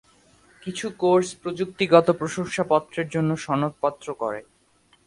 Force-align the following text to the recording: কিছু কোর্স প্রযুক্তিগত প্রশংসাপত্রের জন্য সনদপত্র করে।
কিছু 0.63 0.85
কোর্স 0.99 1.29
প্রযুক্তিগত 1.41 2.07
প্রশংসাপত্রের 2.11 3.07
জন্য 3.09 3.31
সনদপত্র 3.37 4.07
করে। 4.13 4.39